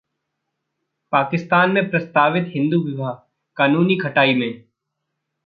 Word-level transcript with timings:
पाकिस्तान 1.13 1.71
में 1.71 1.89
प्रस्तावित 1.89 2.45
हिंदू 2.47 2.81
विवाह 2.85 3.13
कानून 3.57 3.87
खटाई 4.03 4.33
में 4.33 4.63